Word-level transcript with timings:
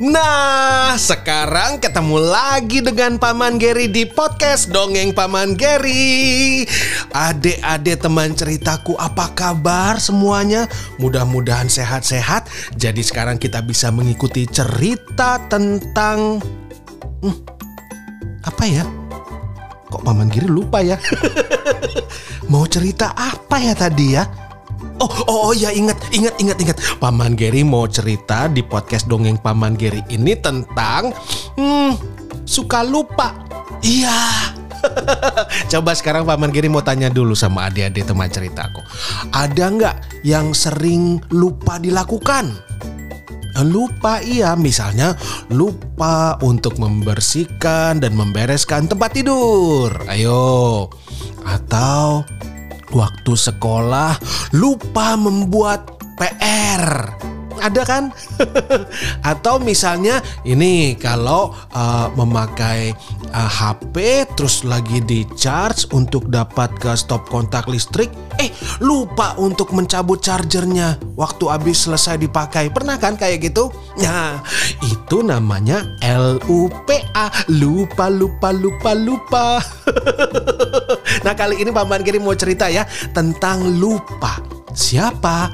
Nah, 0.00 0.96
sekarang 0.96 1.76
ketemu 1.76 2.24
lagi 2.24 2.80
dengan 2.80 3.20
Paman 3.20 3.60
Geri 3.60 3.84
di 3.84 4.08
podcast 4.08 4.72
Dongeng 4.72 5.12
Paman 5.12 5.60
Geri. 5.60 6.64
Adik-adik 7.12 8.00
teman 8.00 8.32
ceritaku, 8.32 8.96
apa 8.96 9.28
kabar 9.36 10.00
semuanya? 10.00 10.64
Mudah-mudahan 10.96 11.68
sehat-sehat. 11.68 12.48
Jadi 12.80 13.04
sekarang 13.04 13.36
kita 13.36 13.60
bisa 13.60 13.92
mengikuti 13.92 14.48
cerita 14.48 15.36
tentang 15.52 16.40
Hmm, 17.20 17.36
apa 18.40 18.64
ya? 18.64 18.88
Kok 19.92 20.00
Paman 20.00 20.32
Giri 20.32 20.48
lupa 20.48 20.80
ya? 20.80 20.96
Mau 22.52 22.64
cerita 22.64 23.12
apa 23.12 23.60
ya 23.60 23.76
tadi 23.76 24.16
ya? 24.16 24.24
Oh, 25.00 25.08
oh, 25.08 25.24
oh 25.48 25.52
ya 25.56 25.72
ingat, 25.72 25.96
ingat, 26.12 26.36
ingat, 26.36 26.58
ingat. 26.60 26.76
Paman 27.00 27.32
Geri 27.32 27.64
mau 27.64 27.88
cerita 27.88 28.52
di 28.52 28.60
podcast 28.60 29.08
dongeng 29.08 29.40
Paman 29.40 29.72
Geri 29.72 30.04
ini 30.12 30.36
tentang 30.36 31.12
hmm, 31.56 31.92
suka 32.44 32.84
lupa. 32.84 33.32
Iya. 33.80 34.52
Coba 35.72 35.96
sekarang 35.96 36.28
Paman 36.28 36.52
Geri 36.52 36.68
mau 36.68 36.84
tanya 36.84 37.08
dulu 37.08 37.32
sama 37.32 37.72
adik-adik 37.72 38.04
teman 38.04 38.28
ceritaku. 38.28 38.84
Ada 39.32 39.64
nggak 39.72 39.96
yang 40.24 40.52
sering 40.52 41.20
lupa 41.32 41.80
dilakukan? 41.80 42.52
Lupa 43.60 44.24
iya, 44.24 44.56
misalnya 44.56 45.12
lupa 45.52 46.40
untuk 46.40 46.80
membersihkan 46.80 48.00
dan 48.00 48.16
membereskan 48.16 48.88
tempat 48.88 49.16
tidur. 49.16 49.92
Ayo. 50.08 50.88
Atau 51.44 52.24
waktu 52.94 53.32
sekolah 53.34 54.18
lupa 54.54 55.14
membuat 55.16 55.98
PR. 56.18 57.39
Ada 57.60 57.82
kan? 57.84 58.04
Atau 59.30 59.60
misalnya 59.60 60.24
ini 60.42 60.96
kalau 60.96 61.52
uh, 61.76 62.08
memakai 62.16 62.96
uh, 63.30 63.50
HP 63.50 64.26
terus 64.34 64.64
lagi 64.64 65.04
di 65.04 65.28
charge 65.36 65.86
untuk 65.92 66.26
dapat 66.32 66.72
ke 66.80 66.92
stop 66.96 67.28
kontak 67.28 67.68
listrik, 67.68 68.08
eh 68.40 68.50
lupa 68.80 69.36
untuk 69.36 69.76
mencabut 69.76 70.18
chargernya 70.18 70.96
waktu 71.14 71.44
habis 71.52 71.84
selesai 71.84 72.16
dipakai. 72.16 72.72
Pernah 72.72 72.96
kan 72.96 73.20
kayak 73.20 73.52
gitu? 73.52 73.68
Nah, 74.00 74.40
itu 74.80 75.20
namanya 75.20 75.84
LUPA, 76.00 77.50
lupa 77.52 78.06
lupa 78.08 78.48
lupa 78.54 78.90
lupa. 78.96 79.46
nah, 81.24 81.34
kali 81.36 81.60
ini 81.60 81.70
Paman 81.70 82.00
Giri 82.00 82.16
mau 82.16 82.34
cerita 82.34 82.72
ya 82.72 82.88
tentang 83.12 83.76
lupa. 83.76 84.40
Siapa? 84.70 85.50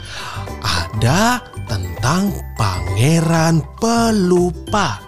Ada 0.61 1.56
tentang 1.67 2.31
pangeran 2.55 3.61
pelupa. 3.83 5.03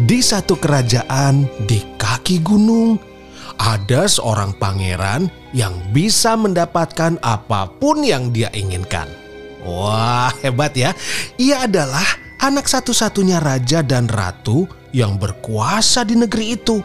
Di 0.00 0.24
satu 0.24 0.56
kerajaan 0.56 1.44
di 1.68 1.84
kaki 2.00 2.40
gunung, 2.40 2.96
ada 3.60 4.08
seorang 4.08 4.56
pangeran 4.56 5.28
yang 5.52 5.76
bisa 5.92 6.34
mendapatkan 6.40 7.20
apa 7.20 7.68
pun 7.68 8.00
yang 8.00 8.32
dia 8.32 8.48
inginkan. 8.56 9.06
Wah, 9.60 10.32
hebat 10.40 10.72
ya! 10.72 10.96
Ia 11.36 11.68
adalah 11.68 12.06
anak 12.40 12.64
satu-satunya 12.64 13.44
raja 13.44 13.84
dan 13.84 14.08
ratu 14.08 14.64
yang 14.96 15.20
berkuasa 15.20 16.08
di 16.08 16.16
negeri 16.16 16.56
itu. 16.56 16.80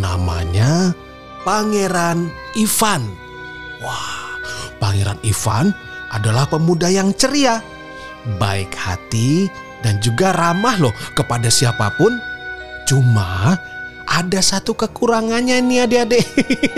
Namanya 0.00 0.96
Pangeran 1.42 2.30
Ivan. 2.54 3.02
Wah, 3.82 4.38
Pangeran 4.78 5.18
Ivan 5.26 5.74
adalah 6.14 6.46
pemuda 6.46 6.86
yang 6.86 7.10
ceria, 7.18 7.58
baik 8.38 8.70
hati, 8.78 9.50
dan 9.82 9.98
juga 9.98 10.30
ramah 10.30 10.78
loh 10.78 10.94
kepada 11.18 11.50
siapa 11.50 11.90
pun. 11.98 12.14
Cuma 12.86 13.58
ada 14.06 14.40
satu 14.44 14.78
kekurangannya 14.78 15.58
nih 15.66 15.78
adik-adik. 15.82 16.26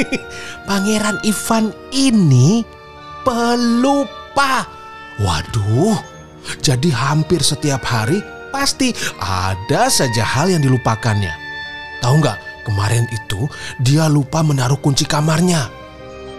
Pangeran 0.69 1.21
Ivan 1.29 1.77
ini 1.93 2.65
pelupa. 3.21 4.65
Waduh, 5.21 6.01
jadi 6.65 6.89
hampir 6.89 7.45
setiap 7.45 7.85
hari 7.85 8.25
pasti 8.49 8.97
ada 9.21 9.93
saja 9.93 10.25
hal 10.25 10.49
yang 10.57 10.65
dilupakannya. 10.65 11.33
Tahu 12.01 12.17
nggak? 12.25 12.54
Kemarin 12.65 13.05
itu 13.13 13.47
dia 13.79 14.09
lupa 14.09 14.41
menaruh 14.41 14.81
kunci 14.81 15.05
kamarnya. 15.05 15.69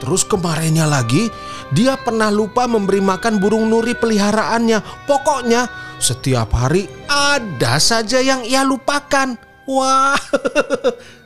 Terus 0.02 0.28
kemarinnya 0.28 0.90
lagi 0.90 1.31
dia 1.72 1.96
pernah 1.96 2.28
lupa 2.34 2.68
memberi 2.68 3.00
makan 3.00 3.40
burung 3.40 3.69
nuri 3.69 3.96
peliharaannya. 3.96 5.08
Pokoknya 5.08 5.69
setiap 6.02 6.52
hari 6.52 6.90
ada 7.08 7.80
saja 7.80 8.19
yang 8.19 8.44
ia 8.44 8.66
lupakan. 8.66 9.38
Wah. 9.69 10.19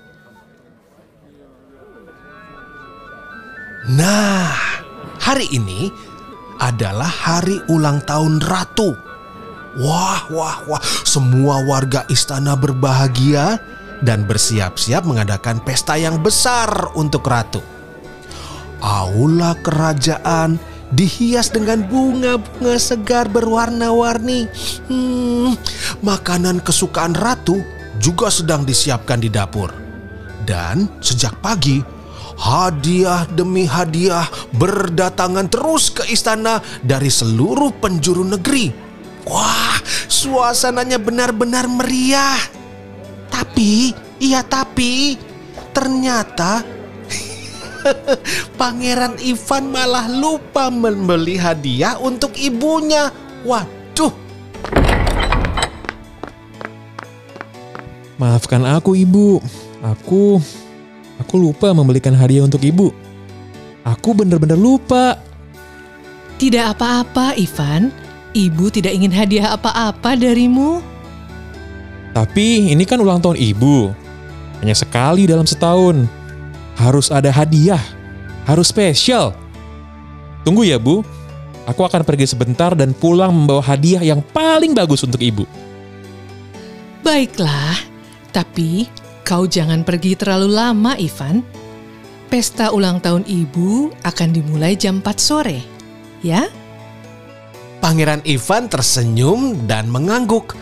Nah, 3.89 4.53
hari 5.17 5.49
ini 5.49 5.89
adalah 6.61 7.09
hari 7.09 7.57
ulang 7.73 8.05
tahun 8.05 8.37
ratu. 8.37 8.93
Wah, 9.81 10.29
wah, 10.29 10.61
wah. 10.69 10.81
Semua 11.01 11.65
warga 11.65 12.05
istana 12.05 12.53
berbahagia 12.53 13.57
dan 14.03 14.23
bersiap-siap 14.23 15.03
mengadakan 15.03 15.59
pesta 15.63 15.99
yang 15.99 16.19
besar 16.19 16.91
untuk 16.95 17.27
ratu. 17.27 17.59
Aula 18.79 19.59
kerajaan 19.59 20.55
dihias 20.95 21.51
dengan 21.51 21.83
bunga-bunga 21.85 22.75
segar 22.79 23.27
berwarna-warni. 23.29 24.47
Hmm, 24.87 25.53
makanan 26.01 26.63
kesukaan 26.63 27.13
ratu 27.13 27.61
juga 27.99 28.31
sedang 28.31 28.63
disiapkan 28.63 29.19
di 29.19 29.29
dapur. 29.29 29.69
Dan 30.47 30.89
sejak 31.03 31.37
pagi, 31.43 31.83
hadiah 32.39 33.27
demi 33.29 33.67
hadiah 33.67 34.25
berdatangan 34.55 35.51
terus 35.51 35.91
ke 35.93 36.07
istana 36.09 36.63
dari 36.81 37.11
seluruh 37.11 37.75
penjuru 37.77 38.23
negeri. 38.25 38.71
Wah, 39.29 39.77
suasananya 40.09 40.97
benar-benar 40.97 41.69
meriah. 41.69 42.58
Tapi, 43.39 43.95
iya 44.19 44.43
tapi, 44.43 45.15
ternyata 45.71 46.59
Pangeran 48.59 49.15
Ivan 49.23 49.71
malah 49.71 50.11
lupa 50.11 50.67
membeli 50.67 51.39
hadiah 51.39 51.95
untuk 52.03 52.35
ibunya. 52.35 53.07
Waduh. 53.47 54.11
Maafkan 58.19 58.67
aku 58.67 58.99
ibu, 58.99 59.39
aku 59.79 60.43
aku 61.23 61.35
lupa 61.39 61.71
membelikan 61.71 62.11
hadiah 62.11 62.43
untuk 62.43 62.59
ibu. 62.59 62.91
Aku 63.87 64.11
benar-benar 64.11 64.59
lupa. 64.59 65.15
Tidak 66.35 66.75
apa-apa, 66.75 67.39
Ivan. 67.39 67.95
Ibu 68.35 68.67
tidak 68.75 68.91
ingin 68.91 69.15
hadiah 69.15 69.55
apa-apa 69.55 70.19
darimu. 70.19 70.98
Tapi 72.19 72.75
ini 72.75 72.83
kan 72.83 72.99
ulang 72.99 73.23
tahun 73.23 73.39
ibu. 73.39 73.95
Hanya 74.59 74.75
sekali 74.75 75.23
dalam 75.23 75.47
setahun. 75.47 76.03
Harus 76.75 77.07
ada 77.07 77.31
hadiah. 77.31 77.79
Harus 78.43 78.67
spesial. 78.75 79.31
Tunggu 80.43 80.67
ya 80.67 80.75
bu. 80.75 80.99
Aku 81.63 81.87
akan 81.87 82.03
pergi 82.03 82.27
sebentar 82.27 82.75
dan 82.75 82.91
pulang 82.91 83.31
membawa 83.31 83.63
hadiah 83.63 84.03
yang 84.03 84.19
paling 84.35 84.75
bagus 84.75 84.99
untuk 85.07 85.23
ibu. 85.23 85.47
Baiklah, 87.07 87.79
tapi 88.35 88.91
kau 89.23 89.47
jangan 89.47 89.87
pergi 89.87 90.19
terlalu 90.19 90.49
lama, 90.51 90.99
Ivan. 90.99 91.39
Pesta 92.27 92.75
ulang 92.75 92.99
tahun 92.99 93.23
ibu 93.31 93.95
akan 94.03 94.29
dimulai 94.35 94.75
jam 94.75 94.99
4 94.99 95.15
sore, 95.15 95.63
ya? 96.19 96.51
Pangeran 97.79 98.19
Ivan 98.27 98.67
tersenyum 98.67 99.63
dan 99.69 99.87
mengangguk. 99.87 100.57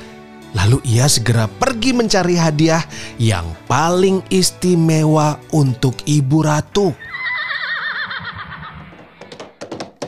Lalu 0.55 0.79
ia 0.87 1.11
segera 1.11 1.49
pergi 1.51 1.91
mencari 1.91 2.39
hadiah 2.39 2.83
yang 3.19 3.43
paling 3.67 4.23
istimewa 4.31 5.35
untuk 5.51 5.99
ibu 6.07 6.39
ratu. 6.39 6.95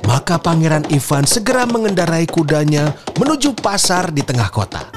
Maka 0.08 0.42
Pangeran 0.42 0.90
Ivan 0.90 1.28
segera 1.28 1.70
mengendarai 1.70 2.26
kudanya 2.26 2.96
menuju 3.20 3.54
pasar 3.60 4.10
di 4.10 4.26
tengah 4.26 4.50
kota. 4.50 4.90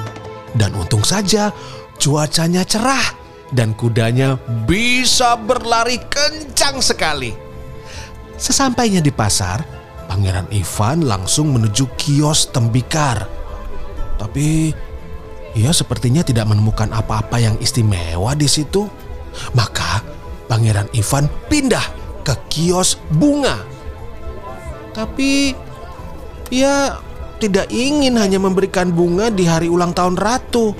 Dan 0.53 0.73
untung 0.73 1.05
saja 1.05 1.53
cuacanya 2.01 2.65
cerah 2.65 3.13
dan 3.53 3.77
kudanya 3.77 4.41
bisa 4.65 5.37
berlari 5.37 6.01
kencang 6.09 6.81
sekali. 6.81 7.29
Sesampainya 8.41 9.05
di 9.05 9.13
pasar, 9.13 9.61
Pangeran 10.09 10.49
Ivan 10.49 11.05
langsung 11.05 11.53
menuju 11.53 11.93
kios 11.93 12.49
tembikar. 12.49 13.29
Tapi 14.17 14.73
ia 15.53 15.69
sepertinya 15.69 16.25
tidak 16.25 16.49
menemukan 16.49 16.89
apa-apa 16.89 17.37
yang 17.37 17.55
istimewa 17.61 18.33
di 18.33 18.49
situ. 18.49 18.89
Maka 19.53 20.01
Pangeran 20.49 20.89
Ivan 20.93 21.25
pindah 21.49 21.85
ke 22.21 22.33
kios 22.49 22.97
bunga. 23.09 23.57
Tapi 24.93 25.53
ia 26.53 26.97
tidak 27.41 27.67
ingin 27.73 28.15
hanya 28.21 28.37
memberikan 28.37 28.93
bunga 28.93 29.33
di 29.33 29.49
hari 29.49 29.69
ulang 29.69 29.91
tahun 29.91 30.17
ratu. 30.17 30.77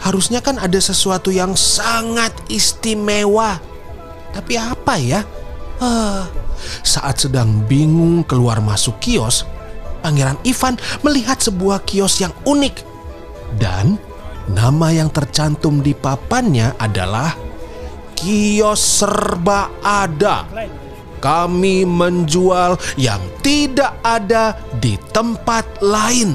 Harusnya 0.00 0.42
kan 0.42 0.58
ada 0.58 0.78
sesuatu 0.80 1.30
yang 1.30 1.54
sangat 1.54 2.34
istimewa. 2.50 3.62
Tapi 4.34 4.54
apa 4.58 4.94
ya? 4.98 5.20
Ah, 5.80 6.26
saat 6.82 7.24
sedang 7.24 7.64
bingung 7.64 8.26
keluar 8.26 8.60
masuk 8.60 8.98
kios, 9.00 9.46
Pangeran 10.00 10.40
Ivan 10.44 10.80
melihat 11.04 11.40
sebuah 11.40 11.84
kios 11.84 12.20
yang 12.20 12.32
unik. 12.48 12.89
Dan 13.58 13.98
nama 14.50 14.92
yang 14.94 15.10
tercantum 15.10 15.82
di 15.82 15.96
papannya 15.96 16.76
adalah 16.78 17.34
Kios 18.14 19.00
Serba 19.00 19.70
Ada 19.80 20.46
kami 21.20 21.84
menjual 21.84 22.80
yang 22.96 23.20
tidak 23.44 24.00
ada 24.00 24.56
di 24.80 24.96
tempat 25.12 25.84
lain. 25.84 26.34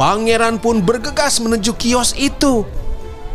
Pangeran 0.00 0.56
pun 0.56 0.80
bergegas 0.80 1.44
menuju 1.44 1.76
kios 1.76 2.16
itu. 2.16 2.64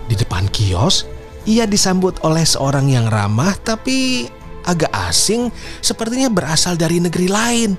Di 0.09 0.17
depan 0.17 0.49
kios, 0.49 1.05
ia 1.45 1.69
disambut 1.69 2.17
oleh 2.25 2.41
seorang 2.41 2.89
yang 2.89 3.05
ramah 3.05 3.53
tapi 3.61 4.25
agak 4.65 4.89
asing, 5.05 5.53
sepertinya 5.77 6.25
berasal 6.33 6.73
dari 6.73 6.97
negeri 6.97 7.29
lain. 7.29 7.71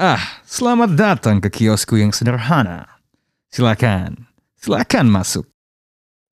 Ah, 0.00 0.35
selamat 0.46 0.94
datang 0.94 1.36
ke 1.42 1.50
kiosku 1.50 1.98
yang 1.98 2.14
sederhana. 2.14 2.86
Silakan, 3.50 4.30
silakan 4.54 5.06
masuk. 5.10 5.44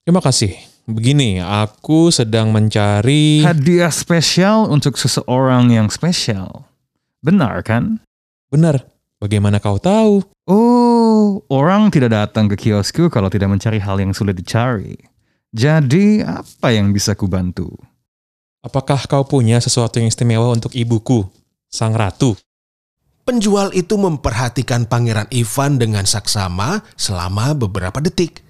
Terima 0.06 0.22
kasih. 0.22 0.54
Begini, 0.86 1.42
aku 1.42 2.14
sedang 2.14 2.54
mencari... 2.54 3.42
Hadiah 3.42 3.90
spesial 3.90 4.70
untuk 4.70 5.00
seseorang 5.00 5.74
yang 5.74 5.90
spesial. 5.90 6.70
Benar 7.24 7.66
kan? 7.66 8.04
Benar. 8.54 8.86
Bagaimana 9.18 9.64
kau 9.64 9.80
tahu? 9.80 10.22
Oh, 10.44 11.40
orang 11.48 11.88
tidak 11.88 12.12
datang 12.12 12.52
ke 12.52 12.60
kiosku 12.60 13.08
kalau 13.08 13.32
tidak 13.32 13.48
mencari 13.48 13.80
hal 13.80 13.96
yang 13.96 14.12
sulit 14.12 14.36
dicari. 14.36 15.00
Jadi, 15.56 16.20
apa 16.20 16.76
yang 16.76 16.92
bisa 16.92 17.16
kubantu? 17.16 17.72
Apakah 18.60 19.08
kau 19.08 19.24
punya 19.24 19.64
sesuatu 19.64 20.04
yang 20.04 20.12
istimewa 20.12 20.52
untuk 20.52 20.76
ibuku, 20.76 21.24
sang 21.72 21.96
ratu? 21.96 22.36
Penjual 23.24 23.72
itu 23.72 23.96
memperhatikan 23.96 24.84
Pangeran 24.84 25.32
Ivan 25.32 25.80
dengan 25.80 26.04
saksama 26.04 26.84
selama 27.00 27.56
beberapa 27.56 28.04
detik. 28.04 28.44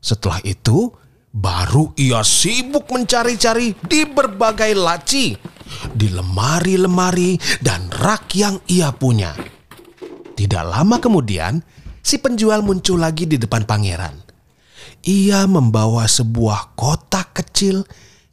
Setelah 0.00 0.40
itu, 0.48 0.88
baru 1.28 1.92
ia 2.00 2.24
sibuk 2.24 2.88
mencari-cari 2.88 3.76
di 3.84 4.08
berbagai 4.08 4.72
laci, 4.72 5.36
di 5.92 6.08
lemari-lemari 6.08 7.36
dan 7.60 7.92
rak 7.92 8.32
yang 8.32 8.56
ia 8.64 8.96
punya. 8.96 9.36
Tidak 10.32 10.64
lama 10.64 10.96
kemudian, 10.96 11.60
si 12.00 12.16
penjual 12.16 12.64
muncul 12.64 13.04
lagi 13.04 13.28
di 13.28 13.36
depan 13.36 13.68
pangeran. 13.68 14.24
Ia 15.04 15.44
membawa 15.44 16.08
sebuah 16.08 16.72
kotak 16.80 17.44
kecil 17.44 17.84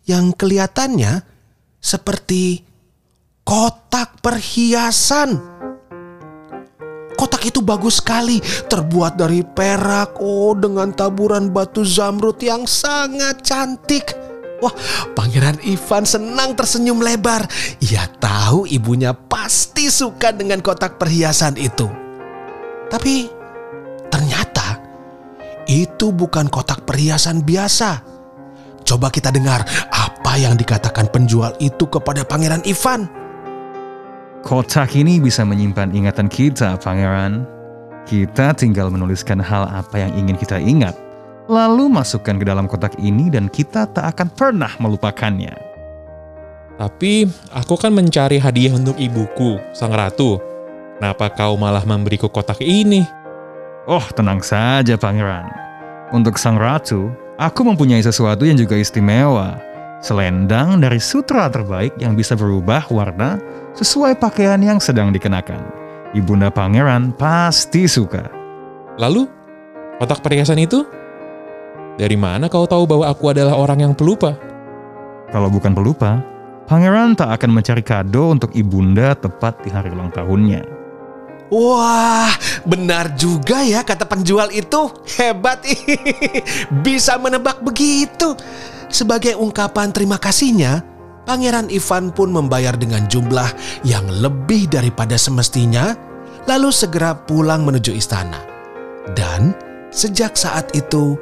yang 0.07 0.31
kelihatannya 0.31 1.19
seperti 1.83 2.63
kotak 3.43 4.23
perhiasan. 4.23 5.60
Kotak 7.21 7.53
itu 7.53 7.61
bagus 7.61 8.01
sekali, 8.01 8.41
terbuat 8.41 9.13
dari 9.13 9.45
perak, 9.45 10.17
oh 10.17 10.57
dengan 10.57 10.89
taburan 10.89 11.53
batu 11.53 11.85
zamrud 11.85 12.41
yang 12.41 12.65
sangat 12.65 13.45
cantik. 13.45 14.17
Wah, 14.57 14.73
Pangeran 15.13 15.61
Ivan 15.61 16.01
senang 16.01 16.57
tersenyum 16.57 16.97
lebar. 16.97 17.45
Ia 17.77 18.09
tahu 18.17 18.65
ibunya 18.65 19.13
pasti 19.13 19.93
suka 19.93 20.33
dengan 20.33 20.65
kotak 20.65 20.97
perhiasan 20.97 21.61
itu. 21.61 21.85
Tapi 22.89 23.29
ternyata 24.09 24.81
itu 25.69 26.09
bukan 26.09 26.49
kotak 26.49 26.89
perhiasan 26.89 27.45
biasa. 27.45 28.01
Coba 28.81 29.13
kita 29.13 29.29
dengar 29.29 29.61
apa 29.93 30.41
yang 30.41 30.57
dikatakan 30.57 31.13
penjual 31.13 31.53
itu 31.61 31.85
kepada 31.85 32.25
Pangeran 32.25 32.65
Ivan. 32.65 33.20
Kotak 34.41 34.97
ini 34.97 35.21
bisa 35.21 35.45
menyimpan 35.45 35.93
ingatan 35.93 36.25
kita, 36.25 36.73
Pangeran. 36.81 37.45
Kita 38.09 38.57
tinggal 38.57 38.89
menuliskan 38.89 39.37
hal 39.37 39.69
apa 39.69 40.01
yang 40.01 40.11
ingin 40.17 40.33
kita 40.33 40.57
ingat, 40.57 40.97
lalu 41.45 41.85
masukkan 41.85 42.41
ke 42.41 42.45
dalam 42.49 42.65
kotak 42.65 42.97
ini 42.97 43.29
dan 43.29 43.45
kita 43.45 43.85
tak 43.93 44.17
akan 44.17 44.27
pernah 44.33 44.73
melupakannya. 44.81 45.53
Tapi 46.81 47.29
aku 47.53 47.77
kan 47.77 47.93
mencari 47.93 48.41
hadiah 48.41 48.73
untuk 48.73 48.97
ibuku, 48.97 49.61
sang 49.77 49.93
ratu. 49.93 50.41
Kenapa 50.97 51.29
kau 51.29 51.53
malah 51.53 51.85
memberiku 51.85 52.25
kotak 52.25 52.57
ini? 52.65 53.05
Oh, 53.85 54.01
tenang 54.17 54.41
saja, 54.41 54.97
Pangeran. 54.97 55.53
Untuk 56.09 56.41
sang 56.41 56.57
ratu, 56.57 57.13
aku 57.37 57.61
mempunyai 57.61 58.01
sesuatu 58.01 58.41
yang 58.49 58.57
juga 58.57 58.73
istimewa. 58.73 59.61
Selendang 60.01 60.81
dari 60.81 60.97
sutra 60.97 61.45
terbaik 61.45 61.93
yang 62.01 62.17
bisa 62.17 62.33
berubah 62.33 62.89
warna 62.89 63.37
sesuai 63.77 64.17
pakaian 64.17 64.57
yang 64.57 64.81
sedang 64.81 65.13
dikenakan. 65.13 65.61
Ibunda 66.17 66.49
Pangeran 66.49 67.13
pasti 67.13 67.85
suka. 67.85 68.25
Lalu, 68.97 69.29
kotak 70.01 70.25
perhiasan 70.25 70.57
itu? 70.57 70.81
Dari 72.01 72.17
mana 72.17 72.49
kau 72.49 72.65
tahu 72.65 72.89
bahwa 72.89 73.05
aku 73.13 73.29
adalah 73.29 73.53
orang 73.53 73.85
yang 73.85 73.93
pelupa? 73.93 74.33
Kalau 75.29 75.53
bukan 75.53 75.77
pelupa, 75.77 76.17
Pangeran 76.65 77.13
tak 77.13 77.37
akan 77.37 77.61
mencari 77.61 77.85
kado 77.85 78.33
untuk 78.33 78.49
ibunda 78.57 79.13
tepat 79.13 79.61
di 79.61 79.69
hari 79.69 79.93
ulang 79.93 80.09
tahunnya. 80.09 80.65
Wah, 81.53 82.31
benar 82.63 83.13
juga 83.13 83.61
ya 83.61 83.85
kata 83.85 84.09
penjual 84.09 84.49
itu. 84.49 84.87
Hebat, 85.19 85.61
bisa 86.85 87.21
menebak 87.21 87.61
begitu. 87.61 88.33
Sebagai 88.91 89.39
ungkapan 89.39 89.95
terima 89.95 90.19
kasihnya, 90.19 90.83
Pangeran 91.23 91.71
Ivan 91.71 92.11
pun 92.11 92.29
membayar 92.29 92.75
dengan 92.75 93.07
jumlah 93.07 93.47
yang 93.87 94.03
lebih 94.09 94.67
daripada 94.67 95.15
semestinya, 95.15 95.95
lalu 96.45 96.69
segera 96.75 97.15
pulang 97.15 97.63
menuju 97.63 97.95
istana. 97.95 98.43
Dan 99.15 99.55
sejak 99.95 100.35
saat 100.35 100.75
itu, 100.75 101.15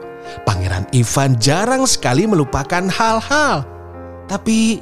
Pangeran 0.50 0.90
Ivan 0.98 1.38
jarang 1.38 1.86
sekali 1.86 2.26
melupakan 2.26 2.90
hal-hal. 2.90 3.66
Tapi 4.26 4.82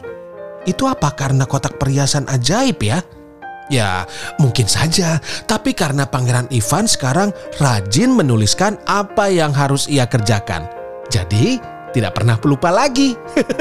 itu 0.68 0.84
apa 0.84 1.12
karena 1.16 1.48
kotak 1.48 1.80
perhiasan 1.80 2.28
ajaib 2.28 2.80
ya? 2.84 3.00
Ya, 3.68 4.08
mungkin 4.40 4.68
saja. 4.68 5.20
Tapi 5.44 5.76
karena 5.76 6.08
Pangeran 6.08 6.48
Ivan 6.56 6.88
sekarang 6.88 7.36
rajin 7.60 8.16
menuliskan 8.16 8.80
apa 8.88 9.28
yang 9.28 9.52
harus 9.52 9.92
ia 9.92 10.08
kerjakan. 10.08 10.68
Jadi, 11.12 11.60
tidak 11.98 12.14
pernah 12.14 12.38
pelupa 12.38 12.70
lagi. 12.70 13.18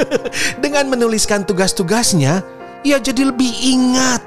Dengan 0.63 0.93
menuliskan 0.93 1.41
tugas-tugasnya, 1.41 2.45
ia 2.85 2.97
jadi 3.01 3.33
lebih 3.33 3.49
ingat. 3.65 4.21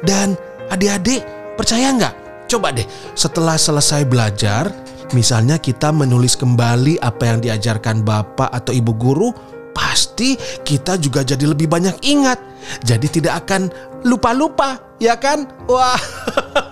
Dan 0.00 0.32
adik-adik, 0.72 1.20
percaya 1.60 1.92
nggak? 1.92 2.14
Coba 2.48 2.72
deh, 2.72 2.88
setelah 3.12 3.60
selesai 3.60 4.08
belajar, 4.08 4.72
misalnya 5.12 5.60
kita 5.60 5.92
menulis 5.92 6.34
kembali 6.40 6.98
apa 7.04 7.22
yang 7.28 7.38
diajarkan 7.44 8.00
bapak 8.00 8.48
atau 8.48 8.72
ibu 8.72 8.96
guru, 8.96 9.28
pasti 9.76 10.34
kita 10.64 10.96
juga 10.96 11.20
jadi 11.20 11.44
lebih 11.44 11.68
banyak 11.68 12.00
ingat. 12.00 12.40
Jadi 12.80 13.20
tidak 13.20 13.44
akan 13.46 13.68
lupa-lupa, 14.08 14.96
ya 14.96 15.20
kan? 15.20 15.44
Wah. 15.68 16.00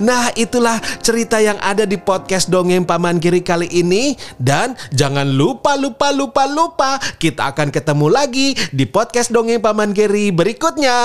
Nah 0.00 0.28
itulah 0.36 0.76
cerita 1.00 1.40
yang 1.40 1.56
ada 1.64 1.88
di 1.88 1.96
podcast 1.96 2.52
Dongeng 2.52 2.84
Paman 2.84 3.16
Kiri 3.16 3.40
kali 3.40 3.68
ini 3.72 4.12
Dan 4.36 4.76
jangan 4.92 5.24
lupa 5.24 5.76
lupa 5.76 6.12
lupa 6.12 6.44
lupa 6.44 6.90
Kita 7.16 7.52
akan 7.52 7.72
ketemu 7.72 8.06
lagi 8.12 8.52
di 8.72 8.84
podcast 8.84 9.32
Dongeng 9.32 9.64
Paman 9.64 9.96
Kiri 9.96 10.32
berikutnya 10.32 10.98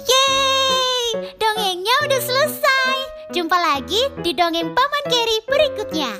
Yeay! 0.00 1.36
Dongengnya 1.36 1.94
udah 2.08 2.20
selesai. 2.24 2.96
Jumpa 3.36 3.52
lagi 3.52 4.00
di 4.24 4.32
dongeng 4.32 4.72
Paman 4.72 5.04
Geri 5.12 5.38
berikutnya. 5.44 6.12